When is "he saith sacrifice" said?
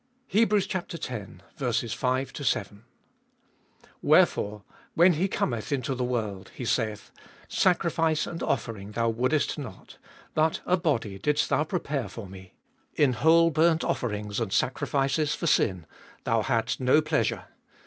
6.55-8.25